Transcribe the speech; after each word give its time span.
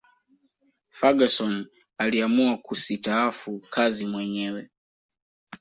ferguson 0.89 1.65
aliamua 1.97 2.57
kusitaafu 2.57 3.59
kazi 3.69 4.05
mwenyewe 4.05 4.69